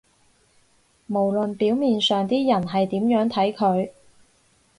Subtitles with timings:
[1.05, 3.91] 無論表面上啲人係點樣睇佢